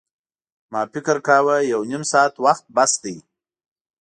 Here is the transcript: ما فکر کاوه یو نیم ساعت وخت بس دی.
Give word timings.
ما 0.71 0.81
فکر 0.93 1.17
کاوه 1.27 1.57
یو 1.71 1.81
نیم 1.89 2.03
ساعت 2.11 2.33
وخت 2.45 2.65
بس 2.75 2.91
دی. 3.03 3.15